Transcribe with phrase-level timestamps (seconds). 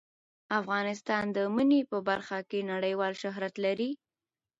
[0.59, 3.91] افغانستان د منی په برخه کې نړیوال شهرت لري.